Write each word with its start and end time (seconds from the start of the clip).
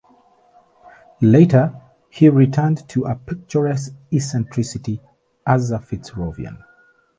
Later 1.21 1.79
he 2.09 2.27
returned 2.27 2.89
to 2.89 3.03
a 3.05 3.13
picturesque 3.13 3.93
eccentricity 4.11 4.99
as 5.45 5.69
a 5.69 5.77
Fitzrovian. 5.77 6.57